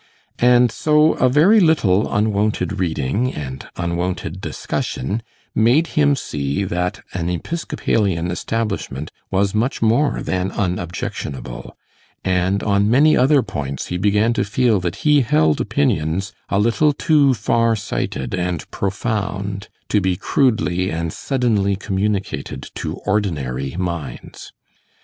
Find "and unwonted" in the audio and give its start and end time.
3.35-4.41